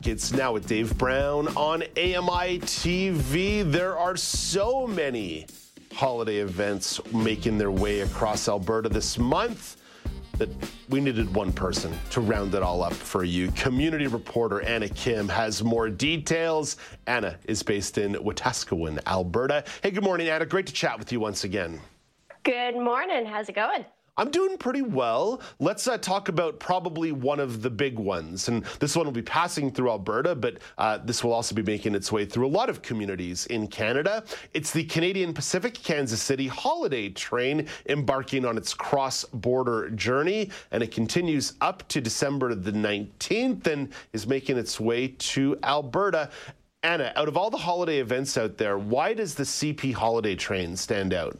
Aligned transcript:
Back. 0.00 0.08
It's 0.08 0.32
now 0.32 0.52
with 0.52 0.66
Dave 0.66 0.96
Brown 0.98 1.48
on 1.56 1.82
AMI 1.96 2.60
TV. 2.60 3.70
There 3.70 3.98
are 3.98 4.16
so 4.16 4.86
many 4.86 5.46
holiday 5.92 6.38
events 6.38 7.00
making 7.12 7.58
their 7.58 7.70
way 7.70 8.00
across 8.00 8.48
Alberta 8.48 8.88
this 8.88 9.18
month 9.18 9.76
that 10.38 10.48
we 10.88 11.00
needed 11.00 11.34
one 11.34 11.52
person 11.52 11.92
to 12.10 12.20
round 12.20 12.54
it 12.54 12.62
all 12.62 12.82
up 12.82 12.94
for 12.94 13.24
you. 13.24 13.50
Community 13.52 14.06
reporter 14.06 14.62
Anna 14.62 14.88
Kim 14.88 15.28
has 15.28 15.62
more 15.62 15.90
details. 15.90 16.76
Anna 17.06 17.36
is 17.44 17.62
based 17.62 17.98
in 17.98 18.14
Wetaskiwin, 18.14 19.00
Alberta. 19.06 19.64
Hey, 19.82 19.90
good 19.90 20.04
morning, 20.04 20.28
Anna. 20.28 20.46
Great 20.46 20.66
to 20.66 20.72
chat 20.72 20.98
with 20.98 21.12
you 21.12 21.20
once 21.20 21.44
again. 21.44 21.78
Good 22.42 22.74
morning. 22.74 23.26
How's 23.26 23.50
it 23.50 23.54
going? 23.54 23.84
I'm 24.16 24.30
doing 24.30 24.58
pretty 24.58 24.82
well. 24.82 25.40
Let's 25.58 25.86
uh, 25.86 25.98
talk 25.98 26.28
about 26.28 26.58
probably 26.60 27.12
one 27.12 27.40
of 27.40 27.62
the 27.62 27.70
big 27.70 27.98
ones. 27.98 28.48
And 28.48 28.64
this 28.78 28.96
one 28.96 29.06
will 29.06 29.12
be 29.12 29.22
passing 29.22 29.70
through 29.70 29.90
Alberta, 29.90 30.34
but 30.34 30.58
uh, 30.78 30.98
this 30.98 31.24
will 31.24 31.32
also 31.32 31.54
be 31.54 31.62
making 31.62 31.94
its 31.94 32.12
way 32.12 32.24
through 32.24 32.46
a 32.46 32.48
lot 32.48 32.68
of 32.68 32.82
communities 32.82 33.46
in 33.46 33.66
Canada. 33.66 34.24
It's 34.52 34.72
the 34.72 34.84
Canadian 34.84 35.32
Pacific 35.32 35.74
Kansas 35.74 36.20
City 36.20 36.46
holiday 36.46 37.08
train 37.08 37.66
embarking 37.86 38.44
on 38.44 38.56
its 38.56 38.74
cross 38.74 39.24
border 39.24 39.90
journey. 39.90 40.50
And 40.70 40.82
it 40.82 40.90
continues 40.90 41.54
up 41.60 41.86
to 41.88 42.00
December 42.00 42.54
the 42.54 42.72
19th 42.72 43.66
and 43.66 43.92
is 44.12 44.26
making 44.26 44.58
its 44.58 44.78
way 44.80 45.08
to 45.08 45.58
Alberta. 45.62 46.30
Anna, 46.82 47.12
out 47.14 47.28
of 47.28 47.36
all 47.36 47.50
the 47.50 47.58
holiday 47.58 47.98
events 47.98 48.38
out 48.38 48.56
there, 48.56 48.78
why 48.78 49.12
does 49.12 49.34
the 49.34 49.44
CP 49.44 49.92
holiday 49.92 50.34
train 50.34 50.76
stand 50.76 51.12
out? 51.12 51.36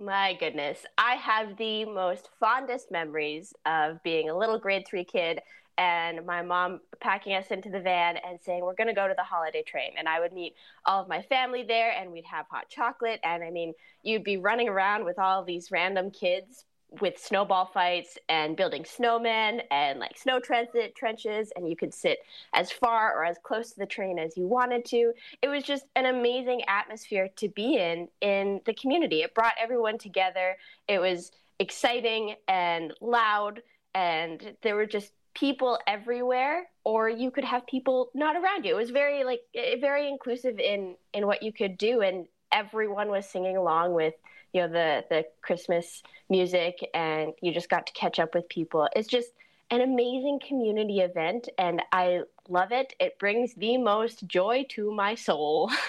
My 0.00 0.34
goodness. 0.34 0.86
I 0.96 1.14
have 1.14 1.56
the 1.56 1.84
most 1.84 2.28
fondest 2.38 2.92
memories 2.92 3.52
of 3.66 4.00
being 4.04 4.30
a 4.30 4.36
little 4.36 4.58
grade 4.58 4.86
three 4.86 5.04
kid 5.04 5.40
and 5.76 6.24
my 6.24 6.42
mom 6.42 6.80
packing 7.00 7.34
us 7.34 7.48
into 7.48 7.68
the 7.68 7.80
van 7.80 8.16
and 8.16 8.38
saying, 8.40 8.62
We're 8.62 8.74
going 8.74 8.88
to 8.88 8.94
go 8.94 9.08
to 9.08 9.14
the 9.16 9.24
holiday 9.24 9.62
train. 9.62 9.92
And 9.96 10.08
I 10.08 10.20
would 10.20 10.32
meet 10.32 10.54
all 10.84 11.02
of 11.02 11.08
my 11.08 11.22
family 11.22 11.64
there 11.64 11.92
and 11.92 12.12
we'd 12.12 12.24
have 12.26 12.46
hot 12.48 12.68
chocolate. 12.68 13.18
And 13.24 13.42
I 13.42 13.50
mean, 13.50 13.74
you'd 14.04 14.24
be 14.24 14.36
running 14.36 14.68
around 14.68 15.04
with 15.04 15.18
all 15.18 15.44
these 15.44 15.72
random 15.72 16.12
kids 16.12 16.64
with 17.00 17.18
snowball 17.18 17.66
fights 17.66 18.16
and 18.28 18.56
building 18.56 18.82
snowmen 18.82 19.62
and 19.70 19.98
like 19.98 20.16
snow 20.16 20.40
transit 20.40 20.94
trenches 20.94 21.52
and 21.54 21.68
you 21.68 21.76
could 21.76 21.92
sit 21.92 22.18
as 22.54 22.72
far 22.72 23.14
or 23.14 23.24
as 23.24 23.36
close 23.42 23.72
to 23.72 23.78
the 23.78 23.86
train 23.86 24.18
as 24.18 24.36
you 24.36 24.46
wanted 24.46 24.84
to. 24.86 25.12
It 25.42 25.48
was 25.48 25.64
just 25.64 25.84
an 25.96 26.06
amazing 26.06 26.62
atmosphere 26.66 27.28
to 27.36 27.48
be 27.48 27.76
in 27.76 28.08
in 28.20 28.60
the 28.64 28.74
community. 28.74 29.22
It 29.22 29.34
brought 29.34 29.54
everyone 29.60 29.98
together. 29.98 30.56
It 30.88 30.98
was 30.98 31.30
exciting 31.58 32.36
and 32.46 32.94
loud 33.00 33.62
and 33.94 34.56
there 34.62 34.76
were 34.76 34.86
just 34.86 35.12
people 35.34 35.78
everywhere 35.86 36.68
or 36.84 37.08
you 37.08 37.30
could 37.30 37.44
have 37.44 37.66
people 37.66 38.10
not 38.14 38.34
around 38.34 38.64
you. 38.64 38.72
It 38.74 38.78
was 38.78 38.90
very 38.90 39.24
like 39.24 39.40
eh, 39.54 39.76
very 39.80 40.08
inclusive 40.08 40.58
in 40.58 40.96
in 41.12 41.26
what 41.26 41.42
you 41.42 41.52
could 41.52 41.76
do 41.76 42.00
and 42.00 42.26
everyone 42.50 43.08
was 43.08 43.28
singing 43.28 43.56
along 43.56 43.92
with 43.92 44.14
you 44.52 44.62
know 44.62 44.68
the 44.68 45.04
the 45.08 45.24
Christmas 45.42 46.02
music, 46.28 46.88
and 46.94 47.32
you 47.40 47.52
just 47.52 47.68
got 47.68 47.86
to 47.86 47.92
catch 47.92 48.18
up 48.18 48.34
with 48.34 48.48
people. 48.48 48.88
It's 48.94 49.08
just 49.08 49.32
an 49.70 49.80
amazing 49.80 50.40
community 50.46 51.00
event, 51.00 51.48
and 51.58 51.82
I 51.92 52.22
love 52.48 52.72
it. 52.72 52.94
It 52.98 53.18
brings 53.18 53.54
the 53.54 53.76
most 53.76 54.26
joy 54.26 54.64
to 54.70 54.92
my 54.92 55.14
soul. 55.14 55.70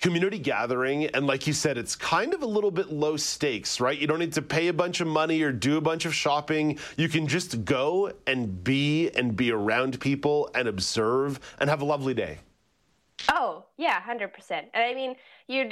community 0.00 0.38
gathering 0.38 1.06
and 1.06 1.26
like 1.26 1.46
you 1.46 1.54
said 1.54 1.78
it's 1.78 1.96
kind 1.96 2.34
of 2.34 2.42
a 2.42 2.46
little 2.46 2.70
bit 2.70 2.92
low 2.92 3.16
stakes 3.16 3.80
right 3.80 3.98
you 3.98 4.06
don't 4.06 4.18
need 4.18 4.32
to 4.32 4.42
pay 4.42 4.68
a 4.68 4.72
bunch 4.72 5.00
of 5.00 5.06
money 5.06 5.40
or 5.40 5.50
do 5.50 5.78
a 5.78 5.80
bunch 5.80 6.04
of 6.04 6.14
shopping 6.14 6.78
you 6.98 7.08
can 7.08 7.26
just 7.26 7.64
go 7.64 8.12
and 8.26 8.62
be 8.62 9.08
and 9.12 9.36
be 9.36 9.50
around 9.50 9.98
people 9.98 10.50
and 10.54 10.68
observe 10.68 11.40
and 11.60 11.70
have 11.70 11.80
a 11.80 11.84
lovely 11.84 12.12
day 12.12 12.38
oh 13.32 13.64
yeah 13.78 13.98
100% 14.02 14.30
and 14.50 14.68
i 14.74 14.92
mean 14.92 15.16
you 15.48 15.66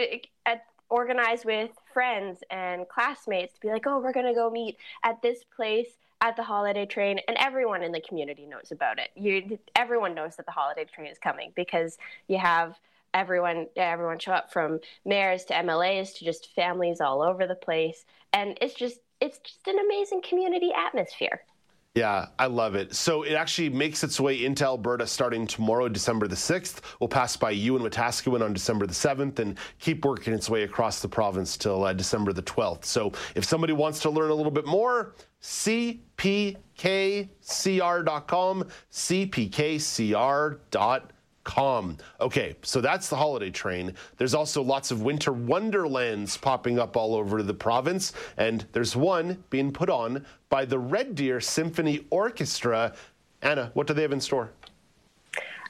at 0.46 0.64
organize 0.94 1.44
with 1.44 1.71
friends 1.93 2.44
and 2.50 2.88
classmates 2.88 3.55
to 3.55 3.60
be 3.60 3.69
like, 3.69 3.84
oh, 3.87 3.99
we're 3.99 4.12
going 4.12 4.27
to 4.27 4.34
go 4.34 4.49
meet 4.49 4.77
at 5.03 5.21
this 5.22 5.41
place 5.56 5.88
at 6.21 6.37
the 6.37 6.43
holiday 6.43 6.87
train 6.87 7.19
and 7.27 7.37
everyone 7.38 7.82
in 7.82 7.91
the 7.91 8.00
community 8.00 8.47
knows 8.47 8.71
about 8.71 9.00
it. 9.00 9.09
You 9.16 9.59
everyone 9.75 10.15
knows 10.15 10.37
that 10.37 10.47
the 10.47 10.53
holiday 10.53 10.84
train 10.84 11.09
is 11.09 11.19
coming 11.19 11.53
because 11.56 11.99
you 12.28 12.38
have 12.38 12.78
everyone 13.12 13.66
everyone 13.77 14.21
show 14.21 14.32
up 14.32 14.53
from 14.53 14.78
mayors 15.05 15.44
to 15.47 15.55
mlas 15.55 16.15
to 16.15 16.25
just 16.25 16.55
families 16.55 17.00
all 17.00 17.22
over 17.22 17.44
the 17.47 17.56
place. 17.56 18.06
And 18.32 18.56
it's 18.62 18.75
just 18.75 19.00
it's 19.21 19.38
just 19.38 19.66
an 19.66 19.78
amazing 19.84 20.22
community 20.22 20.71
atmosphere 20.75 21.43
yeah, 21.94 22.27
I 22.41 22.47
love 22.47 22.75
it. 22.75 22.93
So 22.94 23.22
it 23.22 23.34
actually 23.34 23.69
makes 23.69 24.03
its 24.03 24.19
way 24.19 24.44
into 24.44 24.65
Alberta 24.65 25.06
starting 25.06 25.47
tomorrow, 25.47 25.88
December 25.88 26.27
the 26.27 26.34
6th. 26.34 26.81
We'll 26.99 27.09
pass 27.09 27.37
by 27.37 27.53
you 27.53 27.77
in 27.77 27.82
Wetaskiwin 27.82 28.43
on 28.43 28.53
December 28.53 28.87
the 28.87 28.94
7th 28.94 29.38
and 29.38 29.56
keep 29.78 30.05
working 30.05 30.34
its 30.34 30.50
way 30.50 30.65
across 30.65 31.00
the 31.00 31.09
province 31.09 31.56
till 31.56 31.84
uh, 31.84 31.93
December 31.93 32.32
the 32.32 32.43
12th. 32.43 32.84
So 32.84 33.12
if 33.37 33.44
somebody 33.44 33.72
wants 33.72 34.00
to 34.00 34.10
learn 34.10 34.31
a 34.31 34.34
little 34.34 34.50
bit 34.50 34.66
more, 34.66 35.15
cpkcr.com, 35.41 36.59
cpkcr.com 38.91 40.61
calm. 41.44 41.99
Okay, 42.21 42.56
so 42.62 42.81
that's 42.81 43.09
the 43.09 43.16
holiday 43.16 43.50
train. 43.50 43.94
There's 44.16 44.34
also 44.34 44.62
lots 44.62 44.91
of 44.91 45.03
winter 45.03 45.32
wonderlands 45.32 46.37
popping 46.37 46.78
up 46.78 46.97
all 46.97 47.15
over 47.15 47.43
the 47.43 47.55
province, 47.55 48.12
and 48.37 48.65
there's 48.72 48.97
one 48.97 49.44
being 49.50 49.72
put 49.72 49.88
on 49.88 50.25
by 50.49 50.65
the 50.65 50.78
Red 50.78 51.15
Deer 51.15 51.41
Symphony 51.41 52.06
Orchestra. 52.10 52.94
Anna, 53.43 53.71
what 53.75 53.87
do 53.87 53.94
they 53.94 54.03
have 54.03 54.12
in 54.12 54.21
store? 54.21 54.50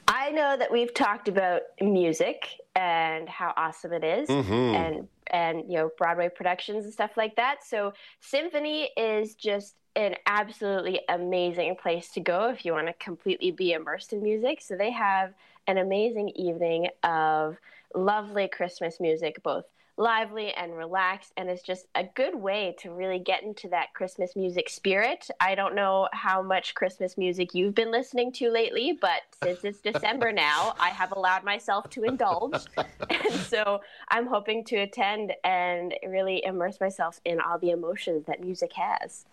I 0.07 0.31
know 0.31 0.55
that 0.57 0.71
we've 0.71 0.93
talked 0.93 1.27
about 1.27 1.61
music 1.81 2.47
and 2.75 3.27
how 3.27 3.53
awesome 3.57 3.93
it 3.93 4.03
is, 4.03 4.29
mm-hmm. 4.29 4.51
and 4.51 5.07
and 5.27 5.63
you 5.67 5.77
know 5.77 5.91
Broadway 5.97 6.29
productions 6.29 6.85
and 6.85 6.93
stuff 6.93 7.11
like 7.17 7.35
that. 7.35 7.63
So 7.63 7.93
symphony 8.19 8.89
is 8.95 9.35
just 9.35 9.75
an 9.95 10.15
absolutely 10.25 11.01
amazing 11.09 11.75
place 11.75 12.09
to 12.11 12.19
go 12.19 12.49
if 12.49 12.65
you 12.65 12.73
want 12.73 12.87
to 12.87 12.93
completely 12.93 13.51
be 13.51 13.71
immersed 13.71 14.13
in 14.13 14.21
music. 14.21 14.61
So 14.61 14.75
they 14.75 14.91
have 14.91 15.33
an 15.67 15.77
amazing 15.77 16.29
evening 16.29 16.87
of 17.03 17.57
lovely 17.93 18.47
Christmas 18.47 18.99
music, 18.99 19.41
both 19.43 19.65
lively 19.97 20.53
and 20.53 20.75
relaxed 20.75 21.31
and 21.37 21.49
it's 21.49 21.61
just 21.61 21.87
a 21.95 22.03
good 22.15 22.35
way 22.35 22.75
to 22.77 22.91
really 22.91 23.19
get 23.19 23.43
into 23.43 23.69
that 23.69 23.93
Christmas 23.93 24.35
music 24.35 24.69
spirit. 24.69 25.29
I 25.39 25.55
don't 25.55 25.73
know 25.73 26.09
how 26.11 26.41
much 26.41 26.75
Christmas 26.75 27.17
music 27.17 27.53
you've 27.53 27.75
been 27.75 27.91
listening 27.91 28.33
to 28.33 28.49
lately, 28.49 28.97
but 28.99 29.21
since 29.41 29.63
it's 29.63 29.79
December 29.93 30.33
now, 30.33 30.75
I 30.79 30.89
have 30.89 31.13
allowed 31.13 31.45
myself 31.45 31.89
to 31.91 32.03
indulge. 32.03 32.65
and 33.09 33.33
so 33.33 33.81
I'm 34.09 34.27
hoping 34.27 34.65
to 34.65 34.77
attend 34.77 35.33
and 35.43 35.93
really 36.05 36.43
immerse 36.43 36.79
myself 36.81 37.21
in 37.23 37.39
all 37.39 37.57
the 37.57 37.69
emotions 37.69 38.25
that 38.25 38.41
music 38.41 38.73
has. 38.73 39.25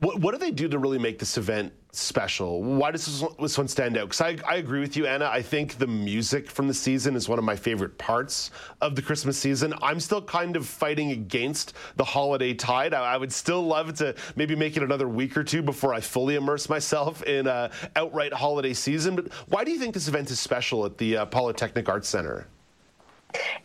What, 0.00 0.20
what 0.20 0.32
do 0.32 0.38
they 0.38 0.52
do 0.52 0.68
to 0.68 0.78
really 0.78 0.98
make 0.98 1.18
this 1.18 1.36
event 1.36 1.72
special? 1.92 2.62
Why 2.62 2.90
does 2.90 3.24
this 3.38 3.58
one, 3.58 3.68
stand 3.68 3.96
out? 3.96 4.08
Because 4.08 4.20
I, 4.20 4.36
I 4.46 4.56
agree 4.56 4.80
with 4.80 4.96
you, 4.96 5.06
Anna. 5.06 5.26
I 5.26 5.42
think 5.42 5.78
the 5.78 5.86
music 5.86 6.50
from 6.50 6.68
the 6.68 6.74
season 6.74 7.16
is 7.16 7.28
one 7.28 7.38
of 7.38 7.44
my 7.44 7.56
favorite 7.56 7.96
parts 7.98 8.50
of 8.80 8.94
the 8.94 9.02
Christmas 9.02 9.38
season. 9.38 9.74
I'm 9.82 10.00
still 10.00 10.22
kind 10.22 10.56
of 10.56 10.66
fighting 10.66 11.12
against 11.12 11.74
the 11.96 12.04
holiday 12.04 12.54
tide. 12.54 12.94
I, 12.94 13.14
I 13.14 13.16
would 13.16 13.32
still 13.32 13.62
love 13.62 13.94
to 13.94 14.14
maybe 14.36 14.54
make 14.54 14.76
it 14.76 14.82
another 14.82 15.08
week 15.08 15.36
or 15.36 15.44
two 15.44 15.62
before 15.62 15.94
I 15.94 16.00
fully 16.00 16.34
immerse 16.34 16.68
myself 16.68 17.22
in 17.22 17.46
a 17.46 17.70
outright 17.96 18.32
holiday 18.32 18.74
season. 18.74 19.16
But 19.16 19.32
why 19.48 19.64
do 19.64 19.70
you 19.70 19.78
think 19.78 19.94
this 19.94 20.08
event 20.08 20.30
is 20.30 20.40
special 20.40 20.84
at 20.84 20.98
the 20.98 21.18
uh, 21.18 21.26
Polytechnic 21.26 21.88
Arts 21.88 22.08
Center? 22.08 22.46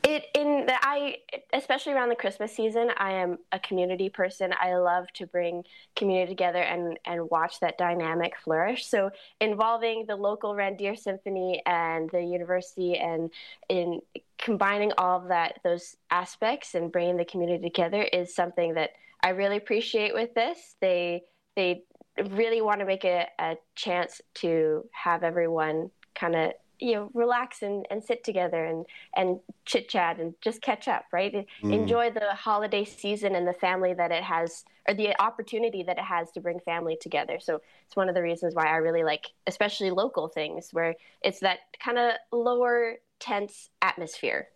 It 0.03 0.25
in 0.35 0.65
the 0.65 0.75
I 0.81 1.17
especially 1.53 1.93
around 1.93 2.09
the 2.09 2.15
Christmas 2.15 2.53
season, 2.53 2.89
I 2.97 3.13
am 3.13 3.37
a 3.51 3.59
community 3.59 4.09
person. 4.09 4.53
I 4.59 4.75
love 4.75 5.05
to 5.13 5.25
bring 5.25 5.63
community 5.95 6.31
together 6.31 6.61
and 6.61 6.99
and 7.05 7.29
watch 7.29 7.59
that 7.61 7.77
dynamic 7.77 8.33
flourish. 8.43 8.85
So 8.85 9.11
involving 9.39 10.05
the 10.05 10.17
local 10.17 10.55
Red 10.55 10.77
Deer 10.77 10.95
Symphony 10.95 11.61
and 11.65 12.09
the 12.11 12.21
university 12.21 12.97
and 12.97 13.31
in 13.69 14.01
combining 14.37 14.91
all 14.97 15.21
of 15.21 15.29
that 15.29 15.59
those 15.63 15.95
aspects 16.11 16.75
and 16.75 16.91
bringing 16.91 17.15
the 17.15 17.25
community 17.25 17.63
together 17.63 18.03
is 18.03 18.35
something 18.35 18.73
that 18.73 18.89
I 19.23 19.29
really 19.29 19.57
appreciate 19.57 20.13
with 20.13 20.33
this. 20.33 20.75
They 20.81 21.23
they 21.55 21.83
really 22.31 22.61
want 22.61 22.79
to 22.79 22.85
make 22.85 23.05
a, 23.05 23.27
a 23.39 23.55
chance 23.75 24.21
to 24.35 24.83
have 24.91 25.23
everyone 25.23 25.89
kind 26.15 26.35
of 26.35 26.51
you 26.83 26.93
know 26.93 27.09
relax 27.13 27.61
and, 27.61 27.87
and 27.89 28.03
sit 28.03 28.23
together 28.23 28.65
and 28.65 28.85
and 29.15 29.39
chit 29.65 29.87
chat 29.87 30.19
and 30.19 30.33
just 30.41 30.61
catch 30.61 30.87
up 30.87 31.05
right? 31.13 31.33
Mm. 31.33 31.73
enjoy 31.73 32.11
the 32.11 32.33
holiday 32.33 32.83
season 32.83 33.35
and 33.35 33.47
the 33.47 33.53
family 33.53 33.93
that 33.93 34.11
it 34.11 34.23
has 34.23 34.65
or 34.87 34.93
the 34.93 35.19
opportunity 35.21 35.81
that 35.83 35.97
it 35.97 36.03
has 36.03 36.31
to 36.31 36.41
bring 36.41 36.59
family 36.59 36.97
together. 36.99 37.39
So 37.39 37.61
it's 37.85 37.95
one 37.95 38.09
of 38.09 38.15
the 38.15 38.21
reasons 38.21 38.53
why 38.53 38.65
i 38.65 38.77
really 38.77 39.03
like 39.03 39.27
especially 39.47 39.91
local 39.91 40.27
things 40.27 40.69
where 40.71 40.95
it's 41.21 41.39
that 41.39 41.59
kind 41.83 41.97
of 41.97 42.13
lower 42.31 42.95
tense 43.19 43.69
atmosphere 43.81 44.49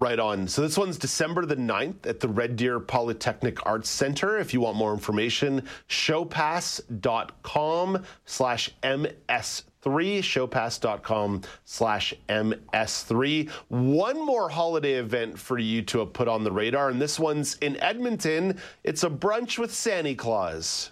Right 0.00 0.18
on. 0.18 0.48
So 0.48 0.60
this 0.60 0.76
one's 0.76 0.98
December 0.98 1.46
the 1.46 1.54
9th 1.54 2.06
at 2.06 2.18
the 2.18 2.28
Red 2.28 2.56
Deer 2.56 2.80
Polytechnic 2.80 3.64
Arts 3.64 3.88
Center. 3.88 4.38
If 4.38 4.52
you 4.52 4.60
want 4.60 4.76
more 4.76 4.92
information, 4.92 5.62
showpass.com 5.88 8.02
slash 8.24 8.70
ms3, 8.82 9.62
showpass.com 9.84 11.42
slash 11.64 12.12
ms3. 12.28 13.50
One 13.68 14.26
more 14.26 14.48
holiday 14.48 14.94
event 14.94 15.38
for 15.38 15.58
you 15.58 15.80
to 15.82 16.00
have 16.00 16.12
put 16.12 16.26
on 16.26 16.42
the 16.42 16.50
radar, 16.50 16.90
and 16.90 17.00
this 17.00 17.20
one's 17.20 17.54
in 17.58 17.80
Edmonton. 17.80 18.58
It's 18.82 19.04
a 19.04 19.10
brunch 19.10 19.58
with 19.58 19.72
Santa 19.72 20.16
Claus. 20.16 20.90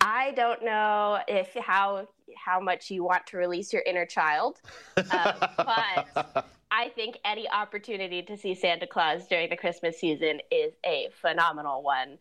I 0.00 0.30
don't 0.32 0.64
know 0.64 1.18
if 1.26 1.52
how 1.54 2.06
how 2.36 2.60
much 2.60 2.90
you 2.90 3.04
want 3.04 3.26
to 3.28 3.36
release 3.36 3.72
your 3.72 3.82
inner 3.82 4.06
child, 4.06 4.60
uh, 4.96 5.48
but 6.14 6.46
I 6.74 6.88
think 6.88 7.18
any 7.22 7.48
opportunity 7.50 8.22
to 8.22 8.36
see 8.36 8.54
Santa 8.54 8.86
Claus 8.86 9.26
during 9.26 9.50
the 9.50 9.56
Christmas 9.56 9.98
season 9.98 10.40
is 10.50 10.72
a 10.86 11.10
phenomenal 11.20 11.82
one. 11.82 12.16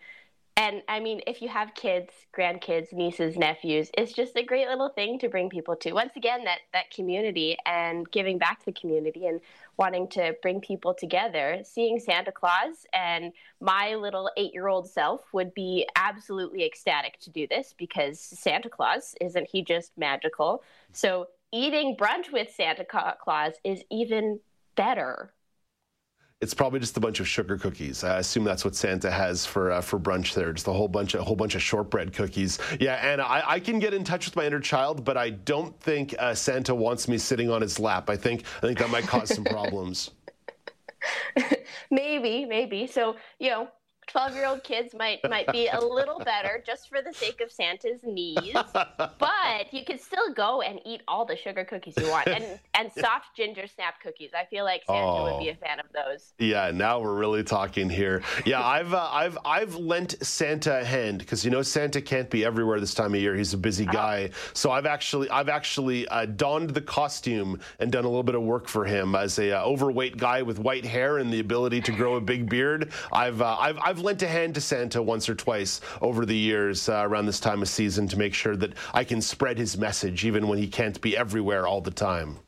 And 0.57 0.83
I 0.89 1.00
mean, 1.00 1.21
if 1.25 1.42
you 1.42 1.48
have 1.48 1.74
kids, 1.74 2.12
grandkids, 2.38 2.92
nieces, 2.92 3.38
nephews, 3.38 3.89
it's 3.98 4.12
just 4.12 4.36
a 4.36 4.44
great 4.44 4.68
little 4.68 4.89
thing 4.89 5.18
to 5.19 5.30
bring 5.30 5.50
people 5.50 5.77
to. 5.77 5.94
Once 5.94 6.18
again, 6.18 6.44
that 6.44 6.59
that 6.74 6.92
community 6.92 7.56
and 7.65 8.12
giving 8.12 8.38
back 8.38 8.59
to 8.59 8.65
the 8.65 8.74
community 8.74 9.25
and 9.25 9.39
wanting 9.77 10.09
to 10.09 10.36
bring 10.42 10.59
people 10.59 10.94
together. 10.94 11.62
Seeing 11.63 11.98
Santa 11.98 12.33
Claus 12.33 12.86
and 12.92 13.31
my 13.62 13.95
little 13.95 14.30
eight-year-old 14.36 14.89
self 14.89 15.21
would 15.31 15.53
be 15.53 15.88
absolutely 15.95 16.65
ecstatic 16.65 17.18
to 17.21 17.30
do 17.30 17.48
this 17.48 17.74
because 17.77 18.19
Santa 18.19 18.68
Claus 18.68 19.15
isn't 19.21 19.48
he 19.50 19.63
just 19.63 19.98
magical? 19.98 20.62
So 20.92 21.27
eating 21.51 21.95
brunch 21.95 22.31
with 22.31 22.50
Santa 22.53 22.86
Claus 22.86 23.53
is 23.63 23.83
even 23.92 24.39
better. 24.75 25.33
It's 26.39 26.56
probably 26.56 26.80
just 26.80 26.98
a 26.98 27.00
bunch 27.00 27.19
of 27.19 27.27
sugar 27.27 27.56
cookies. 27.56 28.03
I 28.03 28.18
assume 28.18 28.44
that's 28.44 28.65
what 28.65 28.75
Santa 28.75 29.12
has 29.12 29.45
for 29.45 29.71
uh, 29.71 29.81
for 29.81 30.00
brunch 30.00 30.33
there. 30.33 30.51
Just 30.51 30.68
a 30.68 30.74
whole 30.74 30.88
bunch 30.88 31.13
of 31.13 31.21
a 31.21 31.24
whole 31.24 31.36
bunch 31.36 31.53
of 31.53 31.62
shortbread 31.62 32.13
cookies. 32.13 32.57
Yeah, 32.80 32.95
and 32.95 33.21
I, 33.21 33.44
I 33.45 33.59
can 33.59 33.77
get 33.77 33.94
in 33.94 34.03
touch 34.03 34.25
with 34.25 34.36
my 34.36 34.45
inner 34.48 34.59
child, 34.59 35.06
but 35.06 35.18
I 35.18 35.30
don't 35.30 35.80
think 35.80 36.15
uh, 36.18 36.33
Santa 36.33 36.74
wants 36.74 37.07
me 37.07 37.19
sitting 37.19 37.51
on 37.51 37.62
his 37.62 37.80
lap. 37.80 38.09
I 38.09 38.15
think 38.18 38.44
I 38.57 38.62
think 38.62 38.80
that 38.80 38.89
might 38.89 39.06
cause 39.06 39.33
some 39.33 39.44
problems. 39.44 40.09
maybe, 41.92 42.45
maybe. 42.45 42.88
So 42.88 43.18
you 43.38 43.51
know, 43.51 43.68
12 44.11 44.35
year 44.35 44.45
old 44.45 44.63
kids 44.63 44.93
might 44.93 45.19
might 45.29 45.47
be 45.51 45.67
a 45.67 45.79
little 45.79 46.19
better 46.19 46.61
just 46.65 46.89
for 46.89 47.01
the 47.01 47.13
sake 47.13 47.39
of 47.39 47.51
Santa's 47.51 48.01
knees. 48.03 48.55
But 49.19 49.71
you 49.71 49.85
can 49.85 49.99
still 49.99 50.33
go 50.33 50.61
and 50.61 50.79
eat 50.85 51.01
all 51.07 51.25
the 51.25 51.35
sugar 51.35 51.63
cookies 51.63 51.93
you 51.97 52.09
want 52.09 52.27
and, 52.27 52.59
and 52.73 52.91
soft 52.91 53.35
ginger 53.35 53.67
snap 53.67 54.01
cookies. 54.01 54.31
I 54.35 54.45
feel 54.45 54.63
like 54.63 54.83
Santa 54.87 55.01
oh. 55.01 55.23
would 55.23 55.43
be 55.43 55.49
a 55.49 55.55
fan 55.55 55.79
of 55.79 55.85
those. 55.93 56.33
Yeah, 56.39 56.71
now 56.73 56.99
we're 56.99 57.15
really 57.15 57.43
talking 57.43 57.89
here. 57.89 58.23
Yeah, 58.45 58.63
I've 58.65 58.93
uh, 58.93 59.09
I've 59.11 59.37
I've 59.45 59.75
lent 59.75 60.15
Santa 60.25 60.79
a 60.79 60.83
hand 60.83 61.19
because 61.19 61.45
you 61.45 61.51
know 61.51 61.61
Santa 61.61 62.01
can't 62.01 62.29
be 62.29 62.43
everywhere 62.43 62.79
this 62.79 62.93
time 62.93 63.13
of 63.13 63.21
year. 63.21 63.35
He's 63.35 63.53
a 63.53 63.57
busy 63.57 63.83
uh-huh. 63.85 63.93
guy. 63.93 64.29
Oh. 64.31 64.35
So 64.53 64.71
I've 64.71 64.85
actually 64.85 65.29
I've 65.29 65.49
actually 65.49 66.07
uh, 66.07 66.25
donned 66.25 66.71
the 66.71 66.81
costume 66.81 67.59
and 67.79 67.91
done 67.91 68.05
a 68.05 68.09
little 68.09 68.23
bit 68.23 68.35
of 68.35 68.43
work 68.43 68.67
for 68.67 68.85
him 68.85 69.15
as 69.15 69.37
a 69.39 69.59
uh, 69.59 69.63
overweight 69.63 70.17
guy 70.17 70.41
with 70.41 70.59
white 70.59 70.85
hair 70.85 71.19
and 71.19 71.31
the 71.31 71.39
ability 71.39 71.81
to 71.81 71.91
grow 71.91 72.15
a 72.15 72.21
big 72.21 72.49
beard. 72.49 72.91
I've 73.11 73.41
uh, 73.41 73.57
I've 73.59 73.77
I've 73.79 74.00
lent 74.01 74.21
a 74.21 74.27
hand 74.27 74.56
to 74.56 74.62
Santa 74.62 75.01
once 75.01 75.30
or 75.30 75.36
twice 75.36 75.81
over 76.01 76.25
the 76.25 76.36
years 76.36 76.89
uh, 76.89 77.03
around 77.06 77.25
this 77.25 77.39
time 77.39 77.62
of 77.62 77.69
season 77.69 78.07
to 78.09 78.18
make 78.18 78.33
sure 78.33 78.56
that 78.57 78.74
I 78.94 79.03
can 79.03 79.21
spread 79.21 79.57
his 79.57 79.77
message 79.77 80.25
even 80.25 80.48
when 80.48 80.57
he 80.57 80.68
can't 80.68 81.00
be 81.01 81.15
everywhere 81.18 81.68
all 81.68 81.81
the 81.81 81.92
time. 81.92 82.39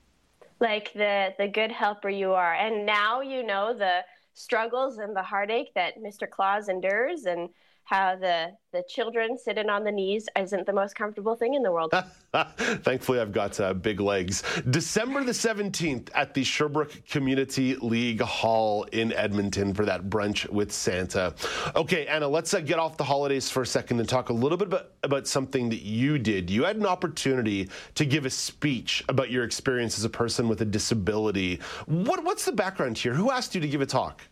Like 0.59 0.93
the 0.93 1.33
the 1.37 1.47
good 1.47 1.71
helper 1.71 2.09
you 2.09 2.31
are, 2.33 2.53
and 2.53 2.85
now 2.85 3.21
you 3.21 3.43
know 3.43 3.73
the 3.73 3.99
struggles 4.33 4.97
and 4.97 5.15
the 5.15 5.21
heartache 5.21 5.73
that 5.75 5.99
Mr. 5.99 6.29
Claus 6.29 6.69
endures, 6.69 7.25
and 7.25 7.49
how 7.85 8.15
the 8.15 8.51
the 8.71 8.83
children 8.89 9.37
sitting 9.37 9.69
on 9.69 9.83
the 9.83 9.91
knees 9.91 10.27
isn't 10.37 10.65
the 10.65 10.73
most 10.73 10.95
comfortable 10.95 11.35
thing 11.35 11.53
in 11.53 11.61
the 11.61 11.71
world. 11.71 11.93
Thankfully, 12.57 13.19
I've 13.19 13.31
got 13.31 13.59
uh, 13.59 13.73
big 13.73 13.99
legs. 13.99 14.41
December 14.71 15.23
the 15.23 15.31
17th 15.31 16.09
at 16.15 16.33
the 16.33 16.43
Sherbrooke 16.43 17.05
Community 17.07 17.75
League 17.75 18.21
Hall 18.21 18.83
in 18.91 19.13
Edmonton 19.13 19.75
for 19.75 19.85
that 19.85 20.09
brunch 20.09 20.49
with 20.49 20.71
Santa. 20.71 21.35
Okay, 21.75 22.07
Anna, 22.07 22.27
let's 22.27 22.53
uh, 22.55 22.61
get 22.61 22.79
off 22.79 22.97
the 22.97 23.03
holidays 23.03 23.49
for 23.49 23.61
a 23.61 23.67
second 23.67 23.99
and 23.99 24.09
talk 24.09 24.29
a 24.29 24.33
little 24.33 24.57
bit 24.57 24.69
about, 24.69 24.91
about 25.03 25.27
something 25.27 25.69
that 25.69 25.83
you 25.83 26.17
did. 26.17 26.49
You 26.49 26.63
had 26.63 26.77
an 26.77 26.87
opportunity 26.87 27.69
to 27.93 28.05
give 28.05 28.25
a 28.25 28.31
speech 28.31 29.03
about 29.07 29.29
your 29.29 29.43
experience 29.43 29.99
as 29.99 30.03
a 30.03 30.09
person 30.09 30.47
with 30.47 30.61
a 30.61 30.65
disability. 30.65 31.59
What, 31.85 32.23
what's 32.23 32.45
the 32.45 32.53
background 32.53 32.97
here? 32.97 33.13
Who 33.13 33.29
asked 33.29 33.53
you 33.53 33.61
to 33.61 33.67
give 33.67 33.81
a 33.81 33.85
talk? 33.85 34.23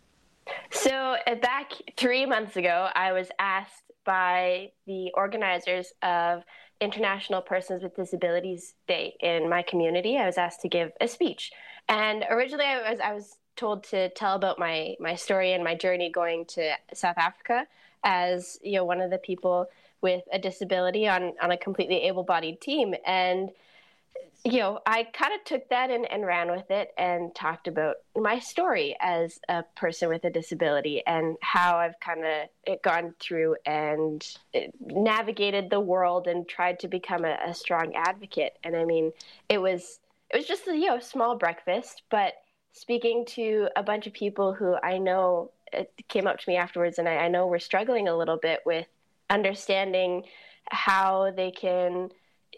So, 0.70 1.16
uh, 1.26 1.34
back 1.36 1.72
three 1.96 2.26
months 2.26 2.56
ago, 2.56 2.88
I 2.94 3.12
was 3.12 3.28
asked 3.38 3.92
by 4.04 4.72
the 4.86 5.10
organizers 5.14 5.92
of 6.02 6.42
International 6.80 7.40
Persons 7.40 7.82
with 7.82 7.94
Disabilities 7.94 8.74
Day 8.88 9.14
in 9.20 9.48
my 9.48 9.62
community. 9.62 10.18
I 10.18 10.26
was 10.26 10.38
asked 10.38 10.60
to 10.62 10.68
give 10.68 10.92
a 11.00 11.06
speech, 11.06 11.52
and 11.88 12.24
originally 12.28 12.64
I 12.64 12.90
was 12.90 13.00
I 13.00 13.14
was 13.14 13.36
told 13.56 13.84
to 13.84 14.08
tell 14.10 14.34
about 14.34 14.58
my 14.58 14.96
my 14.98 15.14
story 15.14 15.52
and 15.52 15.62
my 15.62 15.74
journey 15.74 16.10
going 16.10 16.44
to 16.46 16.72
South 16.94 17.18
Africa 17.18 17.66
as 18.04 18.58
you 18.62 18.72
know 18.72 18.84
one 18.84 19.00
of 19.00 19.10
the 19.10 19.18
people 19.18 19.66
with 20.00 20.24
a 20.32 20.38
disability 20.38 21.06
on 21.06 21.34
on 21.40 21.52
a 21.52 21.56
completely 21.56 22.02
able-bodied 22.02 22.60
team 22.60 22.94
and 23.06 23.50
you 24.44 24.58
know, 24.58 24.80
I 24.86 25.04
kind 25.04 25.32
of 25.34 25.44
took 25.44 25.68
that 25.68 25.90
and, 25.90 26.10
and 26.10 26.26
ran 26.26 26.50
with 26.50 26.68
it 26.70 26.92
and 26.98 27.32
talked 27.32 27.68
about 27.68 27.96
my 28.16 28.40
story 28.40 28.96
as 29.00 29.38
a 29.48 29.62
person 29.76 30.08
with 30.08 30.24
a 30.24 30.30
disability 30.30 31.00
and 31.06 31.36
how 31.42 31.76
I've 31.76 31.98
kind 32.00 32.24
of 32.24 32.82
gone 32.82 33.14
through 33.20 33.56
and 33.64 34.26
uh, 34.54 34.60
navigated 34.80 35.70
the 35.70 35.78
world 35.78 36.26
and 36.26 36.48
tried 36.48 36.80
to 36.80 36.88
become 36.88 37.24
a, 37.24 37.38
a 37.46 37.54
strong 37.54 37.94
advocate. 37.94 38.58
And 38.64 38.74
I 38.74 38.84
mean, 38.84 39.12
it 39.48 39.58
was 39.58 40.00
it 40.30 40.38
was 40.38 40.46
just 40.46 40.66
a 40.66 40.76
you 40.76 40.86
know 40.86 40.98
small 40.98 41.36
breakfast, 41.36 42.02
but 42.10 42.34
speaking 42.72 43.24
to 43.26 43.68
a 43.76 43.82
bunch 43.82 44.08
of 44.08 44.12
people 44.12 44.54
who 44.54 44.74
I 44.82 44.98
know 44.98 45.52
came 46.08 46.26
up 46.26 46.40
to 46.40 46.50
me 46.50 46.56
afterwards, 46.56 46.98
and 46.98 47.08
I, 47.08 47.16
I 47.16 47.28
know 47.28 47.46
we're 47.46 47.60
struggling 47.60 48.08
a 48.08 48.16
little 48.16 48.38
bit 48.38 48.60
with 48.66 48.86
understanding 49.30 50.24
how 50.68 51.30
they 51.36 51.52
can 51.52 52.10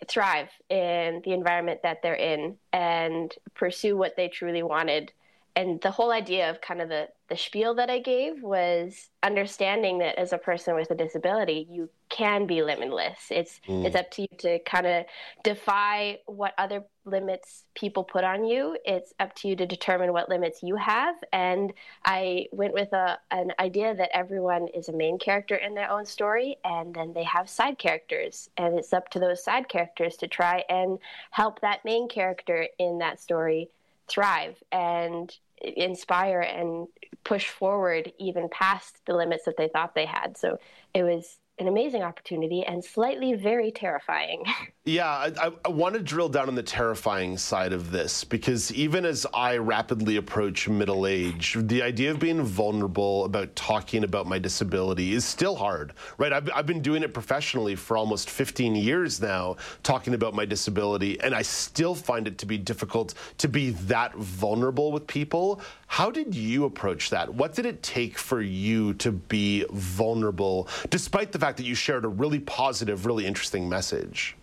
thrive 0.08 0.48
in 0.68 1.22
the 1.24 1.32
environment 1.32 1.80
that 1.82 2.02
they're 2.02 2.14
in 2.14 2.56
and 2.72 3.34
pursue 3.54 3.96
what 3.96 4.16
they 4.16 4.28
truly 4.28 4.62
wanted. 4.62 5.12
And 5.56 5.80
the 5.82 5.92
whole 5.92 6.10
idea 6.10 6.50
of 6.50 6.60
kind 6.60 6.82
of 6.82 6.88
the, 6.88 7.08
the 7.28 7.36
spiel 7.36 7.74
that 7.76 7.88
I 7.88 8.00
gave 8.00 8.42
was 8.42 9.10
understanding 9.22 9.98
that 9.98 10.18
as 10.18 10.32
a 10.32 10.38
person 10.38 10.74
with 10.74 10.90
a 10.90 10.96
disability, 10.96 11.68
you 11.70 11.88
can 12.08 12.46
be 12.46 12.62
limitless. 12.62 13.18
It's 13.30 13.60
mm. 13.68 13.84
it's 13.84 13.94
up 13.94 14.10
to 14.12 14.22
you 14.22 14.28
to 14.38 14.58
kind 14.60 14.86
of 14.86 15.04
defy 15.44 16.18
what 16.26 16.54
other 16.58 16.82
limits 17.04 17.64
people 17.76 18.02
put 18.02 18.24
on 18.24 18.44
you. 18.44 18.76
It's 18.84 19.14
up 19.20 19.34
to 19.36 19.48
you 19.48 19.54
to 19.56 19.66
determine 19.66 20.12
what 20.12 20.28
limits 20.28 20.60
you 20.62 20.74
have. 20.74 21.14
And 21.32 21.72
I 22.04 22.46
went 22.50 22.74
with 22.74 22.92
a 22.92 23.18
an 23.30 23.52
idea 23.60 23.94
that 23.94 24.10
everyone 24.12 24.66
is 24.74 24.88
a 24.88 24.92
main 24.92 25.18
character 25.18 25.54
in 25.54 25.74
their 25.74 25.90
own 25.90 26.04
story, 26.04 26.56
and 26.64 26.92
then 26.92 27.12
they 27.12 27.24
have 27.24 27.48
side 27.48 27.78
characters, 27.78 28.50
and 28.56 28.76
it's 28.76 28.92
up 28.92 29.08
to 29.10 29.20
those 29.20 29.44
side 29.44 29.68
characters 29.68 30.16
to 30.16 30.26
try 30.26 30.64
and 30.68 30.98
help 31.30 31.60
that 31.60 31.84
main 31.84 32.08
character 32.08 32.66
in 32.78 32.98
that 32.98 33.20
story 33.20 33.70
thrive 34.08 34.62
and 34.72 35.34
inspire 35.60 36.40
and 36.40 36.86
push 37.24 37.48
forward 37.48 38.12
even 38.18 38.48
past 38.50 39.00
the 39.06 39.14
limits 39.14 39.44
that 39.44 39.56
they 39.56 39.68
thought 39.68 39.94
they 39.94 40.06
had. 40.06 40.36
So 40.36 40.58
it 40.92 41.02
was 41.02 41.38
an 41.58 41.68
amazing 41.68 42.02
opportunity 42.02 42.64
and 42.64 42.84
slightly 42.84 43.34
very 43.34 43.70
terrifying. 43.70 44.44
Yeah, 44.86 45.08
I, 45.08 45.50
I, 45.64 45.68
want 45.70 45.94
to 45.94 46.02
drill 46.02 46.28
down 46.28 46.46
on 46.48 46.54
the 46.54 46.62
terrifying 46.62 47.38
side 47.38 47.72
of 47.72 47.90
this 47.90 48.22
because 48.22 48.70
even 48.74 49.06
as 49.06 49.26
I 49.32 49.56
rapidly 49.56 50.16
approach 50.16 50.68
middle 50.68 51.06
age, 51.06 51.56
the 51.58 51.82
idea 51.82 52.10
of 52.10 52.18
being 52.18 52.42
vulnerable 52.42 53.24
about 53.24 53.56
talking 53.56 54.04
about 54.04 54.26
my 54.26 54.38
disability 54.38 55.14
is 55.14 55.24
still 55.24 55.56
hard, 55.56 55.94
right? 56.18 56.34
I've, 56.34 56.50
I've 56.54 56.66
been 56.66 56.82
doing 56.82 57.02
it 57.02 57.14
professionally 57.14 57.74
for 57.76 57.96
almost 57.96 58.28
15 58.28 58.76
years 58.76 59.22
now, 59.22 59.56
talking 59.82 60.12
about 60.12 60.34
my 60.34 60.44
disability, 60.44 61.18
and 61.22 61.34
I 61.34 61.40
still 61.40 61.94
find 61.94 62.28
it 62.28 62.36
to 62.36 62.44
be 62.44 62.58
difficult 62.58 63.14
to 63.38 63.48
be 63.48 63.70
that 63.70 64.14
vulnerable 64.16 64.92
with 64.92 65.06
people. 65.06 65.62
How 65.94 66.10
did 66.10 66.34
you 66.34 66.64
approach 66.64 67.10
that? 67.10 67.32
What 67.32 67.54
did 67.54 67.66
it 67.66 67.80
take 67.80 68.18
for 68.18 68.40
you 68.40 68.94
to 68.94 69.12
be 69.12 69.64
vulnerable, 69.70 70.66
despite 70.90 71.30
the 71.30 71.38
fact 71.38 71.56
that 71.58 71.66
you 71.66 71.76
shared 71.76 72.04
a 72.04 72.08
really 72.08 72.40
positive, 72.40 73.06
really 73.06 73.24
interesting 73.24 73.68
message? 73.68 74.34